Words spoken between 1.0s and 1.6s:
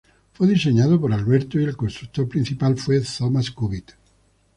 Alberto,